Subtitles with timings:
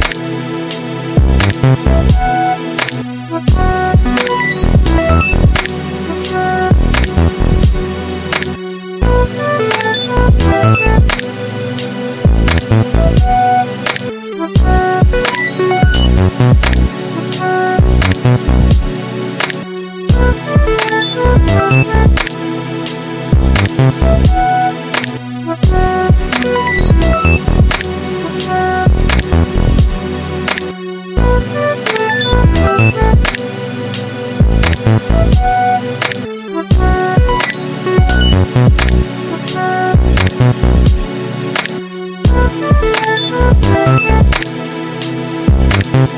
[0.00, 0.31] Bye.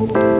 [0.00, 0.39] you.